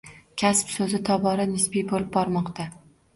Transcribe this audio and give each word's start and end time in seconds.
Kasb 0.41 0.69
so'zi 0.75 0.99
tobora 1.09 1.45
nisbiy 1.51 1.83
bo'lib 1.91 2.09
bormoqda 2.17 2.67